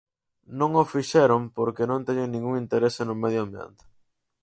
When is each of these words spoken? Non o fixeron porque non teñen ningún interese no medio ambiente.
Non 0.59 0.71
o 0.81 0.83
fixeron 0.93 1.41
porque 1.57 1.83
non 1.89 2.05
teñen 2.07 2.29
ningún 2.31 2.53
interese 2.63 3.01
no 3.05 3.15
medio 3.23 3.41
ambiente. 3.45 3.83